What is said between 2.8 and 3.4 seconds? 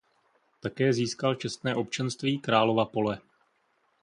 Pole.